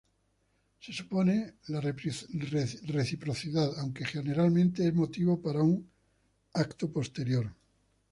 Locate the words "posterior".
6.91-7.47